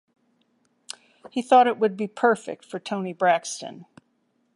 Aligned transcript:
He 1.29 1.43
thought 1.43 1.67
it 1.67 1.77
would 1.77 1.95
be 1.95 2.07
perfect 2.07 2.65
for 2.65 2.79
Toni 2.79 3.13
Braxton. 3.13 3.85